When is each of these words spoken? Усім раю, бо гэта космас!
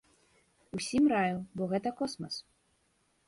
Усім 0.77 1.03
раю, 1.13 1.37
бо 1.61 1.67
гэта 1.73 1.89
космас! 1.99 2.35